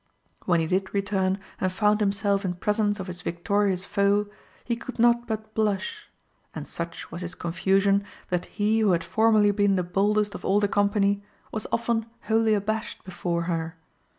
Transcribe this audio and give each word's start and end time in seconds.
When 0.45 0.59
he 0.59 0.65
did 0.65 0.95
return, 0.95 1.39
and 1.59 1.71
found 1.71 1.99
himself 1.99 2.43
in 2.43 2.55
presence 2.55 2.99
of 2.99 3.05
his 3.05 3.21
victorious 3.21 3.83
foe, 3.85 4.25
he 4.65 4.75
could 4.75 4.97
not 4.97 5.27
but 5.27 5.53
blush; 5.53 6.09
and 6.55 6.67
such 6.67 7.11
was 7.11 7.21
his 7.21 7.35
confusion, 7.35 8.03
that 8.29 8.47
he 8.47 8.79
who 8.79 8.93
had 8.93 9.03
formerly 9.03 9.51
been 9.51 9.75
the 9.75 9.83
boldest 9.83 10.33
of 10.33 10.43
all 10.43 10.59
the 10.59 10.67
company, 10.67 11.21
was 11.51 11.67
often 11.71 12.07
wholly 12.21 12.55
abashed 12.55 13.03
before 13.03 13.43
her. 13.43 13.77